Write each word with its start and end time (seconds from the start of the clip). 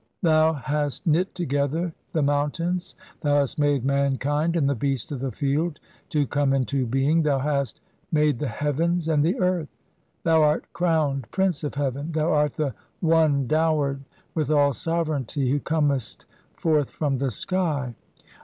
Thou 0.23 0.53
hast 0.53 1.05
knit 1.05 1.35
"together 1.35 1.93
the 2.11 2.23
mountains, 2.23 2.95
thou 3.21 3.35
hast 3.37 3.59
made 3.59 3.85
mankind 3.85 4.55
and 4.55 4.67
"the 4.67 4.73
beasts 4.73 5.11
of 5.11 5.19
the 5.19 5.31
field 5.31 5.79
to 6.09 6.25
come 6.25 6.53
into 6.53 6.87
being, 6.87 7.21
thou 7.21 7.37
hast 7.37 7.81
"made 8.11 8.39
the 8.39 8.47
heavens 8.47 9.07
and 9.07 9.23
the 9.23 9.39
earth. 9.39 9.67
Thou 10.23 10.41
art 10.41 10.65
crowned 10.73 11.27
"Prince 11.29 11.63
of 11.63 11.75
heaven, 11.75 12.11
thou 12.13 12.31
art 12.33 12.53
the 12.55 12.73
One 12.99 13.45
dowered 13.45 13.99
[with 14.33 14.49
"all 14.49 14.73
sovereignty] 14.73 15.51
who 15.51 15.59
comest 15.59 16.25
forth 16.55 16.89
from 16.89 17.19
the 17.19 17.29
sky. 17.29 17.93